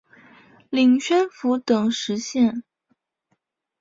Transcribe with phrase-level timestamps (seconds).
[0.71, 2.63] 领宣府等十县。